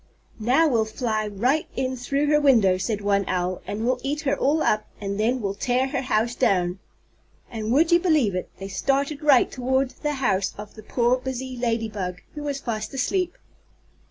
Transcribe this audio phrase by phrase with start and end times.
[0.39, 4.35] "Now, we'll fly right in through her window," said one owl, "and we'll eat her
[4.35, 6.79] all up, and then we'll tear her house down."
[7.51, 11.55] And, would you believe it, they started right toward the house of the poor busy
[11.55, 13.37] lady bug, who was fast asleep.